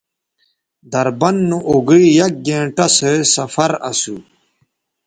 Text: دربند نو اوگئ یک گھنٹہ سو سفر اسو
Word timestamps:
دربند 0.91 1.39
نو 1.49 1.57
اوگئ 1.69 2.03
یک 2.17 2.33
گھنٹہ 2.47 2.85
سو 2.95 3.11
سفر 3.33 3.71
اسو 3.89 4.15